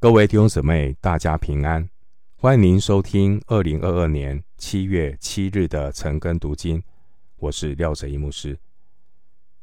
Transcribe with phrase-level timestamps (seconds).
[0.00, 1.90] 各位弟兄姊妹，大家平安！
[2.36, 6.80] 欢迎您收听二零二二年七月七日的晨更读经，
[7.38, 8.56] 我是廖哲一牧师。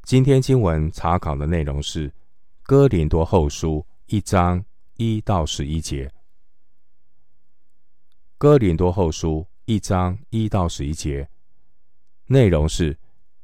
[0.03, 2.09] 今天经文查考的内容是
[2.63, 4.65] 《哥林多后书》一章
[4.97, 6.07] 一到十一节，
[8.37, 11.29] 《哥林多后书》一章一到十一节
[12.25, 12.97] 内容是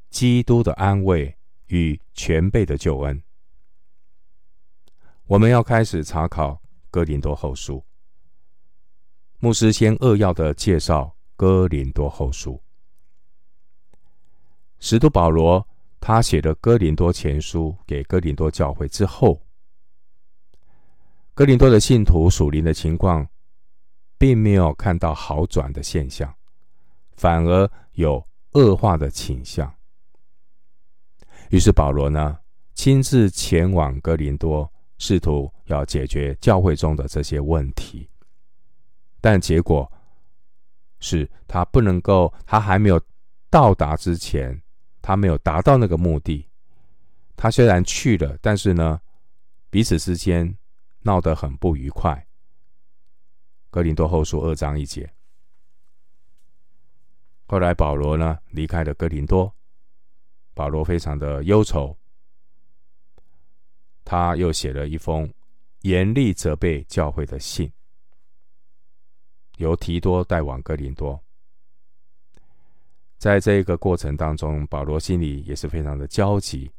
[0.09, 1.37] 基督的安慰
[1.67, 3.23] 与全备的救恩。
[5.27, 6.60] 我们要开始查考。
[6.91, 7.81] 哥林多后书，
[9.39, 12.61] 牧师先扼要的介绍哥林多后书。
[14.79, 15.65] 使徒保罗
[16.01, 19.41] 他写的哥林多前书给哥林多教会之后，
[21.33, 23.25] 哥林多的信徒属灵的情况，
[24.17, 26.35] 并没有看到好转的现象，
[27.13, 29.73] 反而有恶化的倾向。
[31.51, 32.37] 于是保罗呢，
[32.73, 34.69] 亲自前往哥林多。
[35.03, 38.09] 试图要解决教会中的这些问题，
[39.19, 39.91] 但结果
[40.99, 43.01] 是他不能够，他还没有
[43.49, 44.61] 到达之前，
[45.01, 46.47] 他没有达到那个目的。
[47.35, 49.01] 他虽然去了，但是呢，
[49.69, 50.55] 彼此之间
[51.01, 52.27] 闹得很不愉快。
[53.71, 55.11] 哥林多后书二章一节。
[57.47, 59.53] 后来保罗呢离开了哥林多，
[60.53, 61.97] 保罗非常的忧愁。
[64.05, 65.31] 他又写了一封
[65.81, 67.71] 严厉责备教会的信，
[69.57, 71.19] 由提多带往哥林多。
[73.17, 76.71] 在这一个过程当中，保罗心里也是非常的焦急，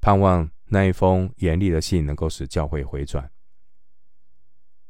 [0.00, 3.30] 盼望那一封严厉的信能够使教会回转。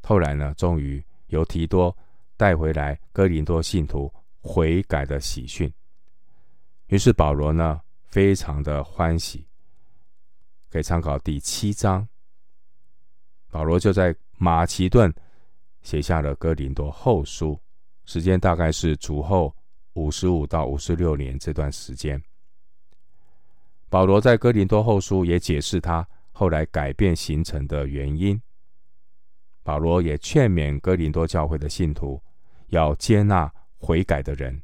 [0.02, 1.94] 后来呢，终于由提多
[2.36, 5.70] 带回来哥林多信徒悔改的喜讯，
[6.86, 9.46] 于是保罗呢，非常的欢喜。
[10.70, 12.08] 可以参考第七章，
[13.50, 15.12] 保罗就在马其顿
[15.82, 17.58] 写下了哥林多后书，
[18.04, 19.54] 时间大概是主后
[19.94, 22.22] 五十五到五十六年这段时间。
[23.88, 28.40] 保罗在哥林多后书也解释他后来改变行程的原因。
[29.62, 32.22] 保罗也劝勉哥林多教会的信徒
[32.68, 34.62] 要接纳悔改的人，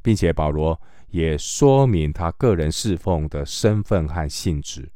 [0.00, 0.80] 并且保罗。
[1.08, 4.90] 也说明他个人侍奉的身份和性质，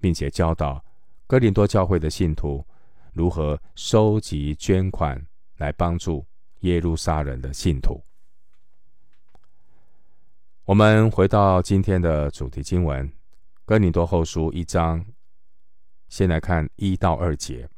[0.00, 0.84] 并且教导
[1.28, 2.64] 哥林多教会的信徒
[3.12, 5.20] 如何收集捐款
[5.56, 6.24] 来帮助
[6.60, 8.00] 耶路撒冷的信徒。
[10.64, 13.08] 我们回到今天的主题经文
[13.64, 15.04] 《哥林多后书》一章，
[16.08, 17.68] 先来看一到二节。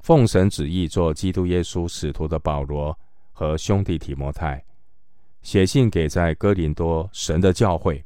[0.00, 2.98] 奉神旨意做基督耶稣使徒的保罗
[3.32, 4.64] 和兄弟提摩太。
[5.42, 8.04] 写信给在哥林多神的教会，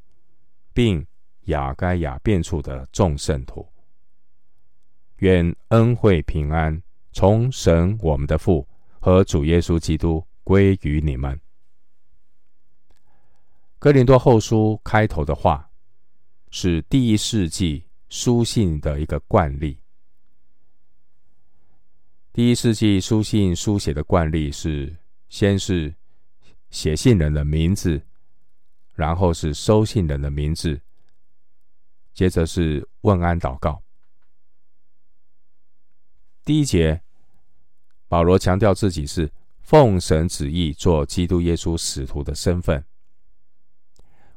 [0.74, 1.06] 并
[1.50, 3.64] 雅该亚遍处的众圣徒，
[5.18, 8.66] 愿恩惠平安从神我们的父
[8.98, 11.40] 和主耶稣基督归于你们。
[13.78, 15.70] 哥林多后书开头的话，
[16.50, 19.78] 是第一世纪书信的一个惯例。
[22.32, 24.96] 第一世纪书信书写的惯例是，
[25.28, 25.94] 先是。
[26.70, 28.00] 写信人的名字，
[28.94, 30.80] 然后是收信人的名字，
[32.20, 33.82] 接着是问安祷告。
[36.44, 37.00] 第一节，
[38.08, 39.32] 保罗强调自己是
[39.62, 42.84] 奉神旨意做基督耶稣使徒的身份。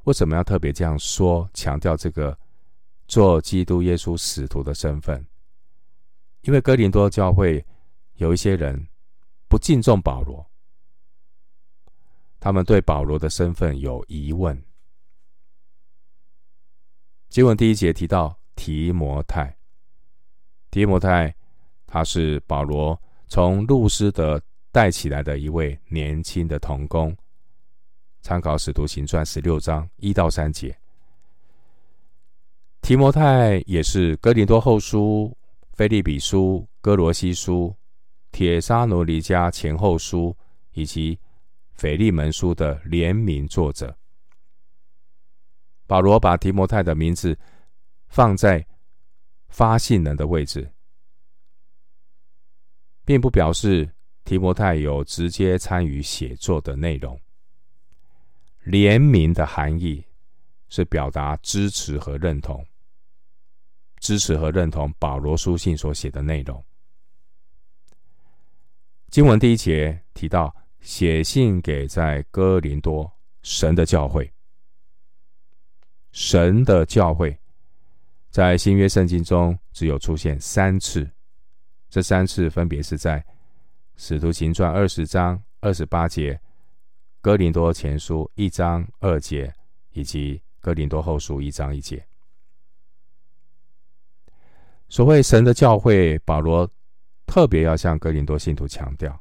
[0.05, 2.39] 为什么要特别这样说，强调这个
[3.05, 5.27] 做基督耶稣使徒的身份？
[6.43, 7.65] 因为哥林多教会
[8.13, 8.87] 有一些人
[9.49, 10.49] 不敬重保罗。
[12.39, 14.57] 他们对保罗的身份有疑问。
[17.33, 19.57] 经文第一节提到提摩太，
[20.69, 21.33] 提摩太
[21.87, 22.95] 他是保罗
[23.27, 24.39] 从路斯德
[24.71, 27.11] 带起来的一位年轻的童工。
[28.21, 30.77] 参考使徒行传十六章一到三节。
[32.83, 35.35] 提摩太也是哥林多后书、
[35.73, 37.75] 腓立比书、哥罗西书、
[38.31, 40.37] 帖撒罗尼迦前后书
[40.73, 41.17] 以及。
[41.75, 43.93] 腓利门书的联名作者
[45.85, 47.37] 保罗把提摩太的名字
[48.07, 48.65] 放在
[49.49, 50.71] 发信人的位置，
[53.05, 53.89] 并不表示
[54.23, 57.19] 提摩太有直接参与写作的内容。
[58.63, 60.05] 联名的含义
[60.69, 62.65] 是表达支持和认同，
[63.99, 66.63] 支持和认同保罗书信所写的内容。
[69.09, 70.53] 经文第一节提到。
[70.83, 73.09] 写信给在哥林多
[73.41, 74.29] 神的教会，
[76.13, 77.37] 神的教会，
[78.29, 81.09] 在新约圣经中只有出现三次，
[81.89, 83.19] 这三次分别是在
[83.95, 86.33] 《使徒行传》二十章二十八节、
[87.19, 89.51] 《哥林多前书》一章二节
[89.91, 92.05] 以及《哥林多后书》一章一节。
[94.87, 96.69] 所谓神的教会，保罗
[97.25, 99.19] 特别要向哥林多信徒强调，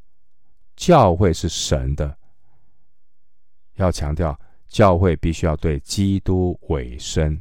[0.77, 2.19] 教会是神的，
[3.77, 4.39] 要强调
[4.73, 7.41] 教会必须要对基督委身。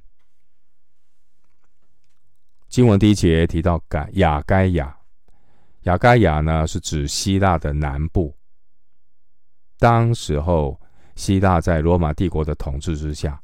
[2.68, 4.98] 经文第一节提到亚亚该亚，
[5.84, 8.36] 雅该亚呢是指希腊的南部。
[9.80, 10.80] 当时候
[11.16, 13.42] 希腊在罗马帝国的统治之下，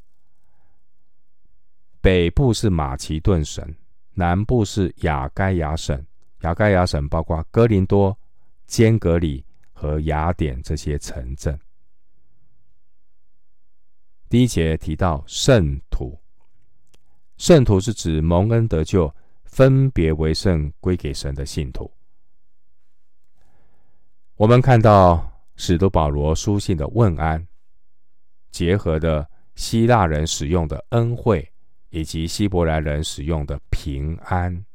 [2.02, 3.66] 北部是马其顿省。
[4.14, 6.06] 南部是雅该亚省，
[6.42, 8.18] 雅该亚省包括哥林多、
[8.66, 11.58] 坚格里和雅典这些城镇。
[14.30, 16.20] 第一节提到圣徒，
[17.38, 19.14] 圣徒是指蒙恩得救、
[19.46, 21.92] 分别为圣归给神的信徒。
[24.36, 27.48] 我们看到使徒保罗书信的问安，
[28.52, 31.52] 结合的希腊人使用的恩惠。
[31.90, 34.66] 以及希伯来人使用的平安、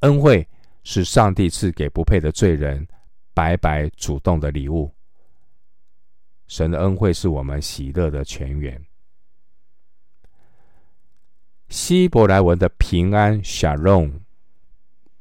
[0.00, 0.46] 恩惠，
[0.84, 2.86] 是上帝赐给不配的罪人
[3.32, 4.94] 白白主动的礼物。
[6.46, 8.80] 神的恩惠是我们喜乐的泉源。
[11.68, 14.12] 希伯来文的平安 （Shalom）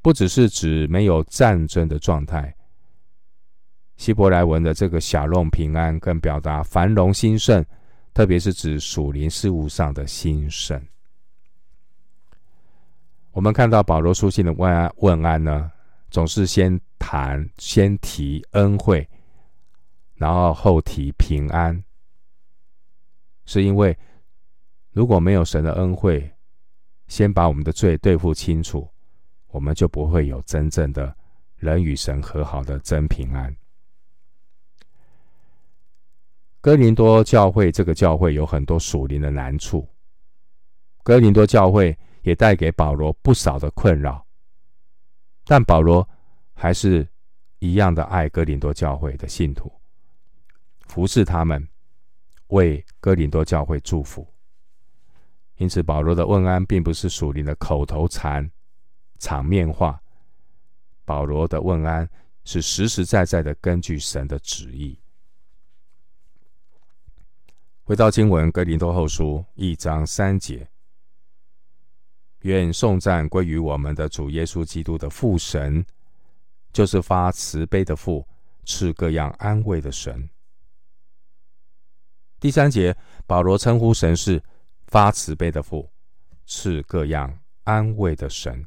[0.02, 2.56] 不只是指没有战争的状态，
[3.98, 7.66] 希伯来文的这个 Shalom 平安更表达繁荣兴盛。
[8.14, 10.86] 特别是指属灵事务上的兴盛。
[13.32, 15.72] 我们看到保罗书信的问安问安呢，
[16.10, 19.08] 总是先谈先提恩惠，
[20.22, 21.84] 然后后提平安，
[23.46, 23.98] 是因为
[24.92, 26.32] 如果没有神的恩惠，
[27.08, 28.88] 先把我们的罪对付清楚，
[29.48, 31.16] 我们就不会有真正的
[31.56, 33.52] 人与神和好的真平安。
[36.62, 39.90] 哥林多教会这个教会有很多属灵的难处，
[41.02, 44.24] 哥林多教会也带给保罗不少的困扰，
[45.46, 46.08] 但保罗
[46.54, 47.08] 还是
[47.58, 49.81] 一样的爱哥林多教会的信徒，
[50.92, 51.66] 服侍他们，
[52.48, 54.28] 为哥林多教会祝福。
[55.56, 58.52] 因此，保罗的问安并不是属灵的口头禅、
[59.18, 60.02] 场面话，
[61.06, 62.10] 保罗的问安
[62.44, 65.00] 是实实在在的根据神的旨意。
[67.86, 70.68] 回到经文，哥林多后书一章三节：
[72.42, 75.86] 愿颂赞归于我们的主耶稣基督的父神，
[76.74, 78.28] 就是发慈悲的父，
[78.66, 80.30] 赐各样安慰的神。
[82.42, 82.98] 第三节，
[83.28, 84.42] 保罗称呼神是
[84.88, 85.88] 发慈悲的父，
[86.48, 88.66] 是各样安慰的神，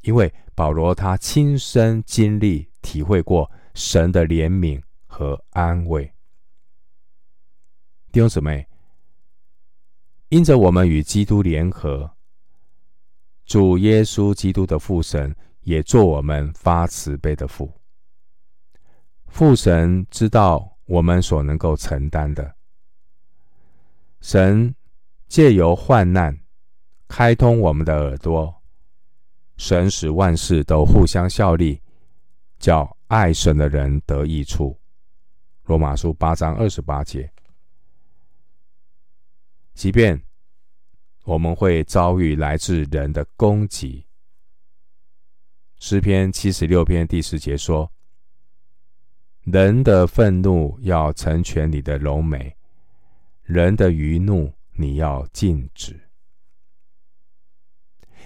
[0.00, 6.10] 因为保罗他亲身经历、体会过神的怜悯和安慰。
[8.10, 8.66] 弟兄姊妹，
[10.30, 12.10] 因着我们与基督联合，
[13.44, 17.70] 主耶稣基督的父神也做我们发慈悲的父。
[19.26, 22.56] 父神知道我们所能够承担的，
[24.20, 24.74] 神
[25.28, 26.38] 借由患难
[27.08, 28.62] 开通我们的耳朵，
[29.56, 31.80] 神使万事都互相效力，
[32.58, 34.78] 叫爱神的人得益处。
[35.64, 37.28] 罗马书八章二十八节。
[39.74, 40.22] 即便
[41.24, 44.06] 我们会遭遇来自人的攻击，
[45.78, 47.90] 诗篇七十六篇第十节说
[49.46, 52.54] ：“人的愤怒要成全你的柔美，
[53.42, 55.98] 人的愚怒你要禁止。”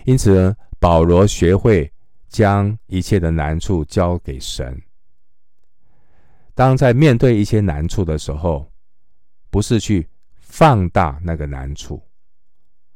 [0.05, 1.93] 因此，保罗学会
[2.29, 4.81] 将一切的难处交给神。
[6.55, 8.71] 当在面对一些难处的时候，
[9.51, 10.09] 不是去。
[10.53, 12.03] 放大那个难处，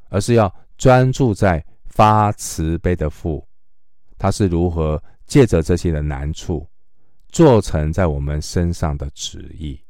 [0.08, 3.46] 而是要专注在发慈悲的父，
[4.18, 6.68] 他是如何借着这些的难处，
[7.34, 9.80] 做成在我们身上的旨意。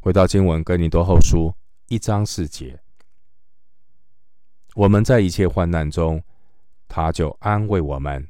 [0.00, 1.54] 回到经文，哥林多后书
[1.86, 2.82] 一章四节，
[4.74, 6.20] 我们在一切患难中，
[6.88, 8.28] 他就安慰我们，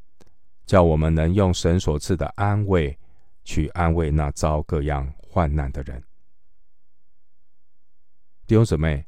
[0.66, 2.98] 叫我们能用神所赐的安慰，
[3.44, 6.04] 去安慰那遭各样患难的人。
[8.46, 9.06] 弟兄姊妹，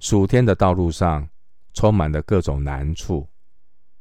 [0.00, 1.26] 属天的道路上
[1.72, 3.26] 充满了各种难处，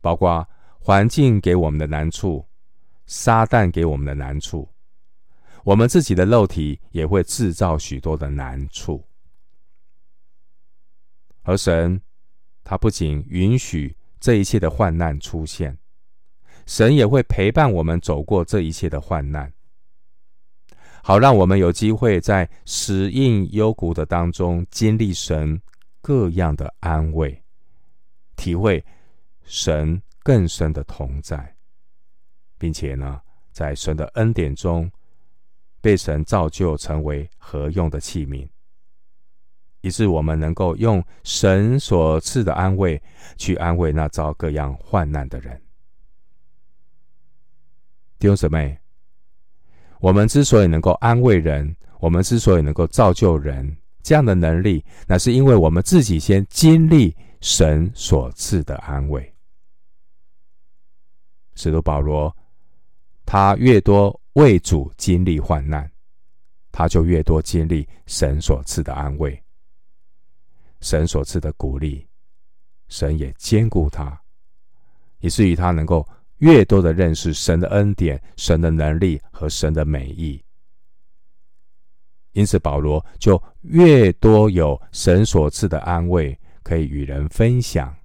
[0.02, 0.46] 包括
[0.86, 2.46] 环境给我们的难处、
[3.08, 4.70] 撒旦给我们的难处，
[5.64, 9.04] 我们自己的肉体也会制造许多的难处。
[11.42, 12.00] 而神，
[12.64, 15.76] 他不仅允许这一切的患难出现，
[16.68, 19.52] 神也会陪伴我们走过这一切的患难，
[21.02, 25.60] 好让我们有机会在死应幽谷的当中经历神
[26.00, 27.44] 各样的安慰，
[28.36, 28.86] 体会
[29.42, 31.56] 神更深的同在，
[32.58, 34.92] 并且呢，在神的恩典中
[35.82, 38.50] 被神造就成为合用的器皿。
[39.82, 43.00] 以致我们能够用神所赐的安慰
[43.38, 45.62] 去安慰那遭各样患难的人。
[48.18, 48.76] 弟兄姊妹，
[50.00, 59.35] 我们之所以能够安慰人，我们之所以能够造就人，这样的能力，那是因为我们自己先经历神所赐的安慰。
[61.56, 62.36] 使徒保罗，
[63.26, 65.90] 他越多为主经历患难，
[66.72, 69.42] 他就越多经历神所赐的安慰。
[70.82, 72.06] 神所赐的鼓励，
[72.90, 74.22] 神也坚固他，
[75.20, 76.08] 以至于他能够
[76.38, 80.40] 越多的认识神的恩典、神的能力和神的美意。
[82.34, 87.96] 因此，保罗就越多有神所赐的安慰可以与人分享，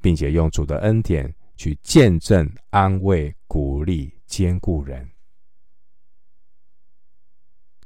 [0.00, 5.08] 并且用主的恩典去见证、安慰、鼓励、坚固人。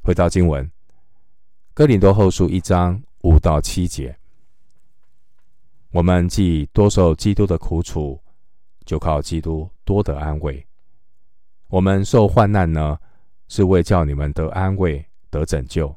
[0.03, 0.67] 回到经文，
[1.73, 4.17] 《哥林多后书》一章五到七节。
[5.93, 8.21] 我们既多受基督的苦楚，
[8.85, 10.67] 就靠基督多得安慰。
[11.69, 12.99] 我们受患难呢，
[13.49, 15.95] 是为叫你们得安慰、得拯救。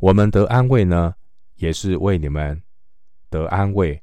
[0.00, 1.14] 我们得安慰呢，
[1.56, 2.62] 也是为你们
[3.28, 4.02] 得安慰。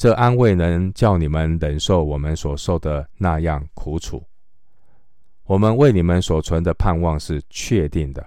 [0.00, 4.24] 这安慰能叫你们忍受我们所受的那样苦楚。
[5.42, 8.26] 我们为你们所存的盼望是确定的，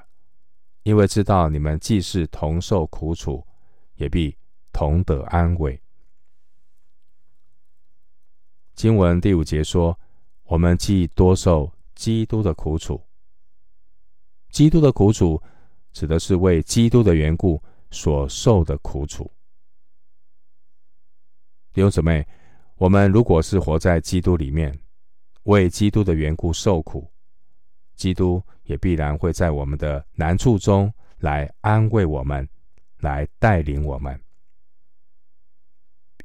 [0.83, 3.43] 因为知道你们既是同受苦楚，
[3.95, 4.37] 也必
[4.71, 5.81] 同得安慰。
[8.75, 9.99] 经文第五节说
[10.45, 13.01] ：“我们既多受基督的苦楚，
[14.51, 15.41] 基督的苦楚
[15.91, 19.27] 指的是为基督的缘故所受的苦楚。”
[21.73, 22.23] 弟兄姊妹，
[22.75, 24.77] 我们如果是活在基督里面，
[25.43, 27.11] 为基督的缘故受苦，
[27.95, 32.47] 基督也必然会在我们的难处中来安慰我们，
[32.99, 34.17] 来带领我们。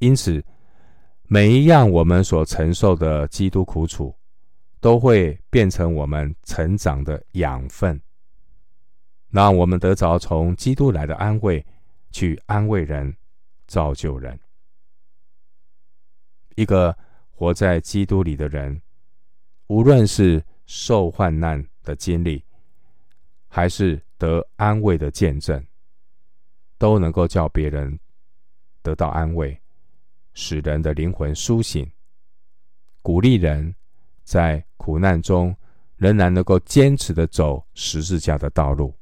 [0.00, 0.44] 因此，
[1.22, 4.14] 每一样我们所承受的基督苦楚，
[4.80, 7.98] 都会变成我们成长的养分，
[9.30, 11.64] 让我们得着从基督来的安慰，
[12.10, 13.16] 去安慰人、
[13.66, 14.38] 造就人。
[16.58, 16.92] 一个
[17.30, 18.82] 活在基督里的人，
[19.68, 22.42] 无论是受患难的经历，
[23.46, 25.64] 还是得安慰的见证，
[26.76, 27.96] 都能够叫别人
[28.82, 29.56] 得到安慰。
[30.34, 31.88] 使人的灵魂苏醒，
[33.02, 33.72] 鼓励人
[34.24, 35.56] 在苦难中
[35.94, 38.92] 仍然能够坚持的走十字架的道路。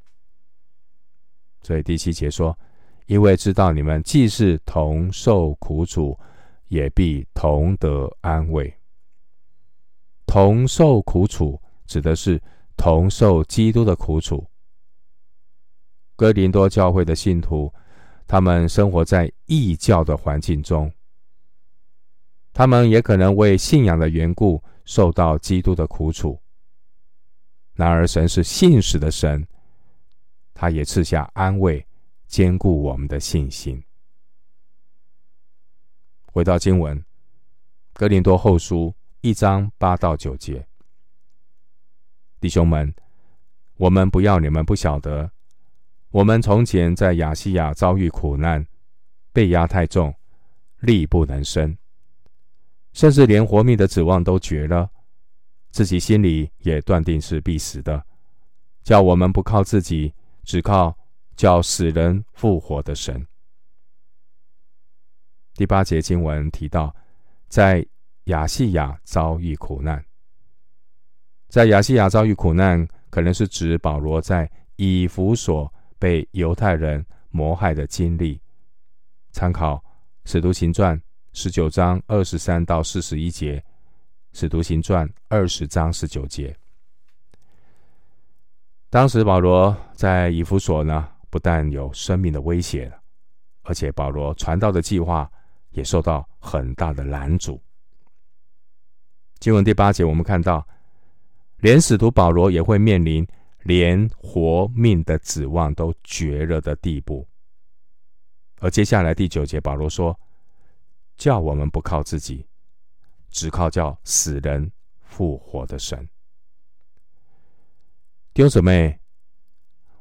[1.63, 2.59] 所以第七节说
[3.07, 6.19] ：“因为知道你们既是同受苦楚，
[6.69, 8.73] 也必同得安慰。”
[10.27, 12.43] 同受苦楚指的是
[12.77, 14.47] 同受基督的苦楚。
[16.17, 17.73] 哥林多教会的信徒，
[18.27, 20.91] 他们生活在异教的环境中。
[22.53, 26.41] 他们也可能为信仰的缘故受到基督的苦楚。
[27.75, 29.47] 然而，神是信实的神，
[30.55, 31.87] 他也赐下安慰，
[32.27, 33.83] 坚固我们的信心。
[36.37, 36.99] 回到经文，
[37.95, 38.89] 《哥林多后书》
[39.23, 40.69] 一章八到九节，
[42.39, 42.95] 弟兄们，
[43.79, 45.31] 我们不要你们不晓得，
[46.11, 48.67] 我们从前在亚细亚遭遇苦难，
[49.33, 50.15] 被压太重，
[50.81, 51.75] 力不能伸。
[52.93, 54.91] 甚至连活命的指望都绝了，
[55.71, 58.05] 自己心里也断定是必死的，
[58.83, 60.13] 叫我们不靠自己，
[60.45, 60.99] 只靠
[61.35, 63.27] 叫死人复活的神。
[65.57, 66.95] 第八节经文提到，
[67.49, 67.85] 在
[68.25, 70.05] 亚细亚遭遇苦难，
[71.49, 78.41] 在亚细亚遭遇苦难，可能是指保罗在以弗所被犹太人谋害的经历。
[79.33, 79.75] 参考
[80.25, 80.97] 《使徒行传》。
[81.33, 83.59] 十九章二十三到四十一节，
[84.33, 86.57] 《使徒行传》二十章十九节。
[88.89, 92.91] 当时保罗在以弗所呢，不但有生命的威胁，
[93.65, 95.31] 而且保罗传道的计划
[95.77, 97.63] 也受到很大的拦阻。
[99.39, 100.67] 经文第八节，我们看到，
[101.59, 103.25] 连使徒保罗也会面临
[103.65, 107.29] 连活命的指望都绝了的地步。
[108.61, 110.19] 而接下来第九节，保罗说
[111.19, 112.47] ：“叫我们不靠自己，
[113.29, 116.09] 只靠叫死人复活的神。”
[118.33, 118.99] 弟兄姊妹，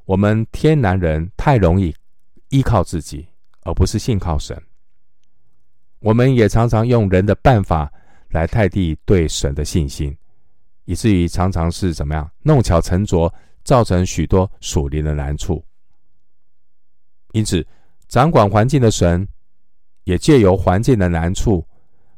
[0.06, 1.94] 我们天然人太容易
[2.48, 3.28] 依靠自己，
[3.64, 4.62] 而不是信靠神。
[6.06, 7.92] 我们也常常用人的办法
[8.30, 10.16] 来代替对神的信心，
[10.84, 13.34] 以至于常常是怎么样弄巧成拙，
[13.64, 15.66] 造成许多属灵的难处。
[17.32, 17.66] 因此，
[18.08, 19.28] 掌管环境的神，
[20.04, 21.66] 也借由环境的难处，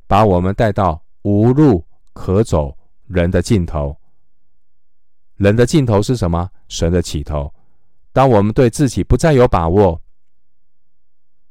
[0.05, 3.95] 把我们带到无路可走人的尽头。
[5.35, 6.49] 人的尽头是什么？
[6.67, 7.49] 神的起头。
[8.11, 10.01] 当我们对自己不再有把握，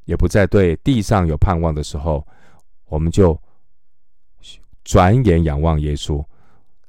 [0.07, 2.27] 也不再对地上有盼望的时候，
[2.87, 3.41] 我们就
[4.83, 6.25] 转眼仰望耶稣。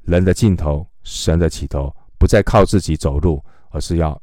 [0.04, 4.20] 人的尽头，神的起头，不再靠自己走路，而是要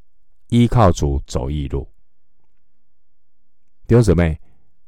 [0.48, 1.86] 依靠主走义路。
[3.86, 4.40] 弟兄姊妹，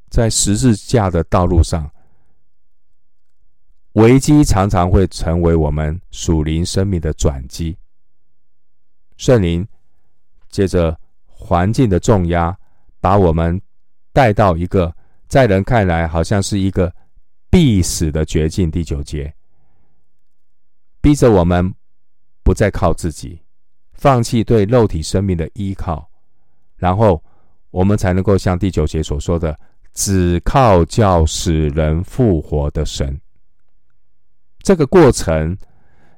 [0.08, 1.90] 在十字架的道路上，
[3.92, 7.76] 危机常常会成为我们属灵生命的转机。
[9.18, 9.66] 圣灵
[10.48, 12.56] 借着环境的重压，
[13.00, 13.60] 把我们
[14.16, 14.90] 带到一个
[15.28, 16.90] 在人看来好像是一个
[17.50, 18.70] 必死的绝境。
[18.70, 19.30] 第九节，
[21.02, 21.70] 逼着我们
[22.42, 23.38] 不再靠自己，
[23.92, 26.08] 放弃对肉体生命的依靠，
[26.76, 27.22] 然后。
[27.70, 29.58] 我们才能够像第九节所说的，
[29.92, 33.20] 只靠叫死人复活的神。
[34.60, 35.54] 这个过程，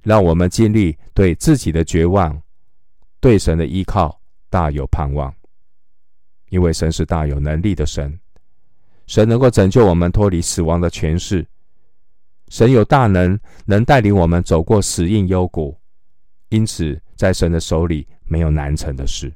[0.03, 2.41] 让我们经历对自己的绝望，
[3.19, 5.35] 对神的依靠大有盼望。
[6.51, 8.19] 因为神是大有能力的神，
[9.07, 11.47] 神能够拯救我们脱离死亡的权势，
[12.49, 15.79] 神有大能，能带领我们走过死荫幽谷。
[16.49, 19.33] 因此，在神的手里没有难成的事。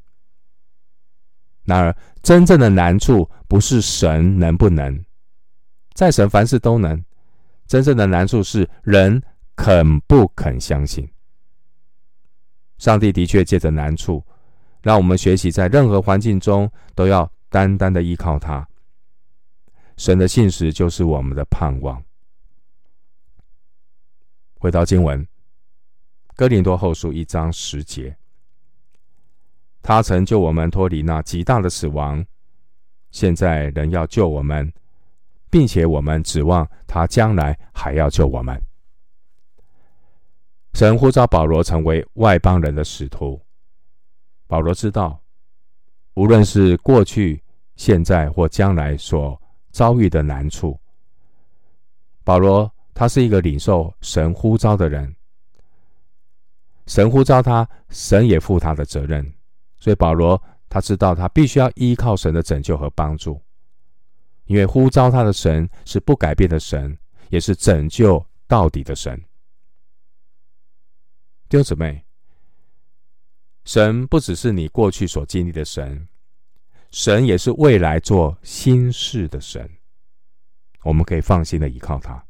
[1.65, 5.05] 然而，真正的难处不是神能不能，
[5.93, 7.05] 在神凡事都能。
[7.67, 9.23] 真正的难处是人
[9.55, 11.09] 肯不肯相信。
[12.79, 14.25] 上帝的确借着难处，
[14.83, 18.69] 让我们学习在任何环境中都要单单的依靠他。
[19.97, 22.03] 神的信实就是我们的盼望。
[24.59, 25.27] 回到经文，
[26.35, 28.17] 哥林多后书一章十节。
[29.83, 32.25] 他曾救我们脱离那极大的死亡，
[33.11, 34.73] 现在仍要救我们，
[35.51, 38.61] 并且我们指望他将来还要救我们。
[40.75, 43.41] 神呼召保罗成为外邦人的使徒。
[44.53, 45.19] 保罗知道，
[46.13, 47.43] 无论是过去、
[47.75, 50.79] 现在或将来所遭遇的难处，
[52.23, 55.17] 保罗他是一个领受神呼召的人。
[56.87, 59.27] 神呼召他，神也负他的责任。
[59.79, 60.39] 所以保罗
[60.69, 63.41] 他知道他必须要依靠神的拯救和帮助，
[64.45, 66.95] 因为呼召他的神是不改变的神，
[67.31, 69.19] 也是拯救到底的神。
[71.49, 72.02] 弟兄姊妹，
[73.65, 76.09] 神不只是你过去所经历的神，
[76.91, 79.69] 神也是未来做新事的神，
[80.83, 82.25] 我们可以放心的依靠他。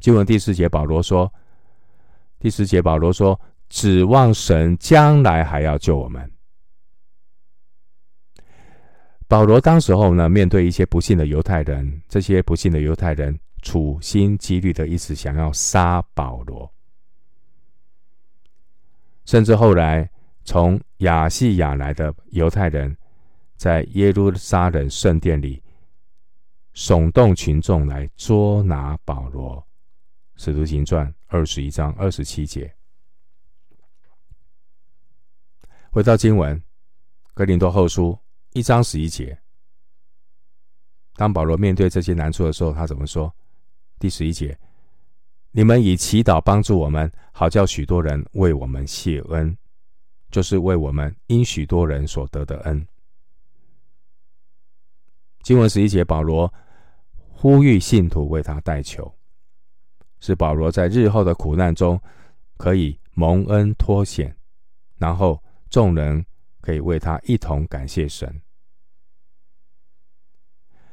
[0.00, 1.32] 经文第四节保罗说，
[2.38, 3.40] 第四节保罗说。
[3.70, 6.30] 指望神将来还要救我们。
[9.26, 16.72] 保罗当时候呢，面对一些不信的犹太人，这些不信的犹太人处心积虑的意思想要杀保罗，
[19.24, 20.10] 甚至后来
[20.44, 22.96] 从亚细亚来的犹太人，
[23.56, 25.62] 在耶路撒冷圣殿里
[26.74, 29.66] 耸动群众来捉拿保罗。
[30.36, 32.74] 使徒行传二十一章二十七节。
[35.90, 36.58] 回到经文，
[37.34, 38.10] 《哥林多后书》
[38.52, 39.38] 一章十一节。
[41.14, 43.32] 当保罗面对这些难处的时候，他怎么说？
[44.00, 44.58] 第十一节
[45.56, 49.56] ：“你们以祈祷帮助我们，好叫许多人为我们谢恩，
[50.32, 52.84] 就是为我们因许多人所得的恩。”
[55.44, 56.52] 经文十一节，保罗
[57.30, 59.14] 呼吁信徒为他代求，
[60.18, 62.00] 是保罗在日后的苦难中
[62.56, 64.36] 可以蒙恩脱险，
[64.98, 65.40] 然后。
[65.70, 66.24] 众人
[66.60, 68.40] 可以为他一同感谢神。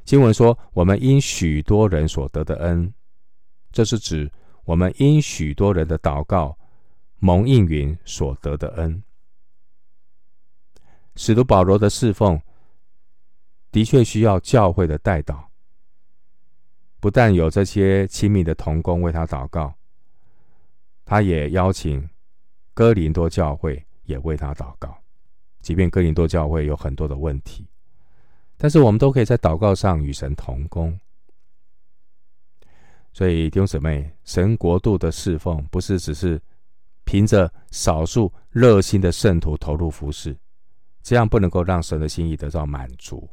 [0.03, 2.91] 经文说：“我们因许多人所得的恩，
[3.71, 4.31] 这是指
[4.71, 6.57] 我们因许多人的祷告
[7.19, 9.03] 蒙应允所得的恩。”
[11.17, 12.41] 使徒保罗的侍奉
[13.69, 15.43] 的确需要教会的代祷，
[17.01, 19.73] 不但有这些亲密的同工为他祷告，
[21.03, 22.09] 他也邀请
[22.73, 23.85] 哥林多教会。
[24.05, 24.97] 也为他祷告，
[25.61, 27.65] 即便哥林多教会有很多的问题，
[28.57, 30.99] 但是我们都可以在祷告上与神同工。
[33.13, 36.41] 所以弟兄姊妹，神国度的侍奉不是只是
[37.03, 40.35] 凭着少数热心的圣徒投入服侍，
[41.03, 43.29] 这样不能够让神的心意得到满足。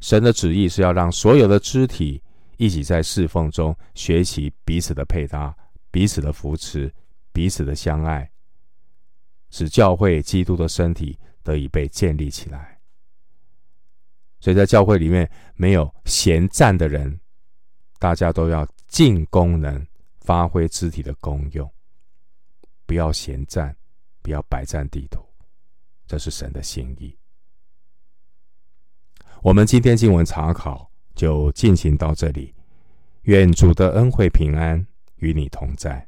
[0.00, 2.22] 神的旨意是要让所有的肢体
[2.58, 5.56] 一起在侍奉中学习彼此的配搭、
[5.90, 6.92] 彼此的扶持、
[7.32, 8.30] 彼此的相爱，
[9.48, 12.78] 使教会基督的身体得以被建立起来。
[14.38, 17.18] 所以在教会里面没有闲站的人。
[18.04, 19.82] 大家都要尽功能，
[20.20, 21.72] 发挥肢体的功用，
[22.84, 23.74] 不要闲站，
[24.20, 25.24] 不要摆占地图，
[26.06, 27.16] 这是神的心意。
[29.40, 32.54] 我们今天经文查考就进行到这里，
[33.22, 34.86] 愿主的恩惠平安
[35.16, 36.06] 与你同在。